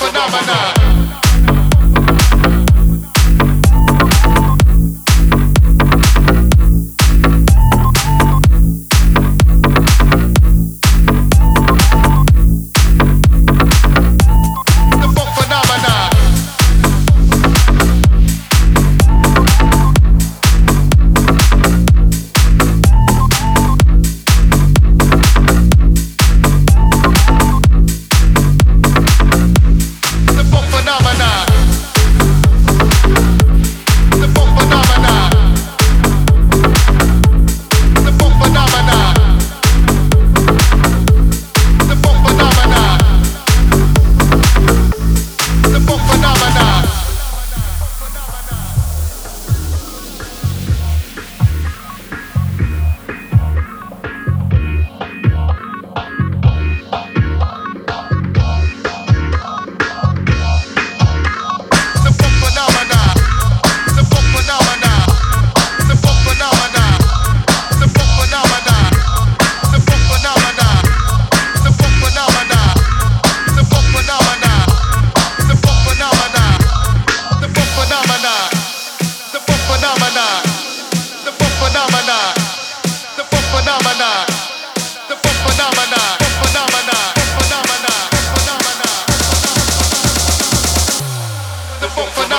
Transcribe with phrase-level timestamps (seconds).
[0.00, 0.79] phenomenon.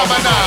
[0.07, 0.40] Phenomena.